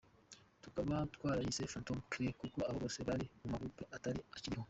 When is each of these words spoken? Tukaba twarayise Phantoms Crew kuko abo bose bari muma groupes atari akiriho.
Tukaba 0.63 0.95
twarayise 1.15 1.69
Phantoms 1.71 2.05
Crew 2.09 2.31
kuko 2.41 2.57
abo 2.67 2.77
bose 2.83 2.99
bari 3.07 3.25
muma 3.39 3.57
groupes 3.61 3.91
atari 3.95 4.19
akiriho. 4.35 4.59